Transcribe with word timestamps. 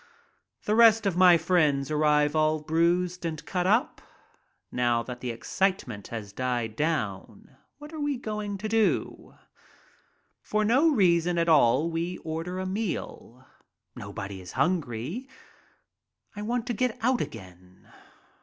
The 0.63 0.73
rest 0.73 1.05
of 1.05 1.15
my 1.15 1.37
friends 1.37 1.91
arrive 1.91 2.35
all 2.35 2.59
bruised 2.63 3.23
and 3.23 3.45
cut 3.45 3.67
up. 3.67 4.01
Now 4.71 5.03
that 5.03 5.19
the 5.19 5.29
excitement 5.29 6.07
has 6.07 6.33
died 6.33 6.75
down, 6.75 7.55
what 7.77 7.93
are 7.93 7.99
we 7.99 8.17
going 8.17 8.57
to 8.57 8.67
do? 8.67 9.35
For 10.41 10.65
no 10.65 10.89
reason 10.89 11.37
at 11.37 11.47
all 11.47 11.91
we 11.91 12.17
order 12.23 12.57
a 12.57 12.65
meal. 12.65 13.45
Nobody 13.95 14.41
is 14.41 14.53
hungry. 14.53 15.29
I 16.35 16.41
want 16.41 16.65
to 16.65 16.73
get 16.73 16.97
out 17.03 17.21
again. 17.21 17.87